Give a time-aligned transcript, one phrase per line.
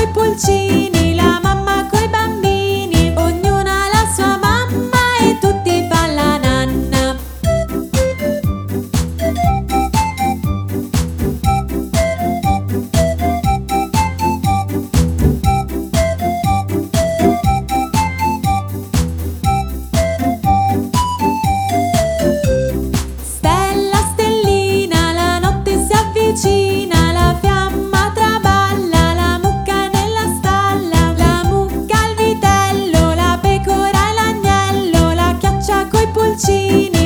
[0.00, 0.99] coi polcini
[36.40, 36.99] 纪念。